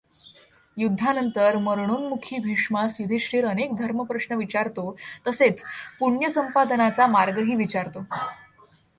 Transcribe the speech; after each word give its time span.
युद्धानंतर 0.77 1.57
मरणोन्मुखी 1.57 2.37
भीष्मास 2.39 2.99
युधिष्ठिर 3.01 3.45
अनेक 3.45 3.75
धर्मप्रश्न 3.75 4.35
विचारतो 4.35 4.95
तसेच 5.27 5.63
पुण्यसंपादनाचा 5.99 7.07
मार्गही 7.07 7.55
विचारतो. 7.55 8.03